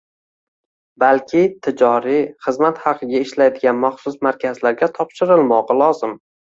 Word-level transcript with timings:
balki 1.03 1.43
tijoriy, 1.67 2.19
xizmat 2.47 2.81
haqiga 2.89 3.23
ishlaydigan 3.29 3.81
maxsus 3.87 4.21
markazlarga 4.31 4.93
topshirilmog‘i 5.01 5.83
lozim 5.85 6.23